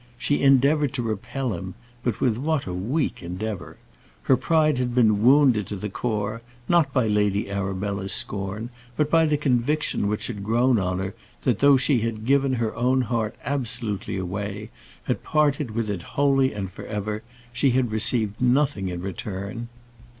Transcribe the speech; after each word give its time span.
She 0.17 0.41
endeavoured 0.41 0.93
to 0.93 1.03
repel 1.03 1.53
him; 1.53 1.75
but 2.03 2.19
with 2.19 2.35
what 2.39 2.65
a 2.65 2.73
weak 2.73 3.21
endeavour! 3.21 3.77
Her 4.23 4.35
pride 4.35 4.79
had 4.79 4.95
been 4.95 5.21
wounded 5.21 5.67
to 5.67 5.75
the 5.75 5.91
core, 5.91 6.41
not 6.67 6.91
by 6.91 7.05
Lady 7.05 7.51
Arabella's 7.51 8.11
scorn, 8.11 8.71
but 8.97 9.11
by 9.11 9.27
the 9.27 9.37
conviction 9.37 10.07
which 10.07 10.25
had 10.25 10.43
grown 10.43 10.79
on 10.79 10.97
her, 10.97 11.13
that 11.43 11.59
though 11.59 11.77
she 11.77 11.99
had 12.01 12.25
given 12.25 12.53
her 12.53 12.75
own 12.75 13.01
heart 13.01 13.35
absolutely 13.45 14.17
away, 14.17 14.71
had 15.03 15.21
parted 15.21 15.69
with 15.69 15.87
it 15.87 16.01
wholly 16.01 16.51
and 16.51 16.71
for 16.71 16.87
ever, 16.87 17.21
she 17.53 17.69
had 17.69 17.91
received 17.91 18.41
nothing 18.41 18.87
in 18.87 19.01
return. 19.03 19.67